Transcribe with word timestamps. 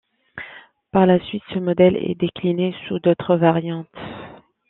Par 0.91 1.05
la 1.05 1.19
suite, 1.27 1.43
ce 1.53 1.59
modèle 1.59 1.95
est 1.95 2.19
décliné 2.19 2.73
sous 2.87 2.97
d'autres 2.97 3.35
variantes. 3.35 3.85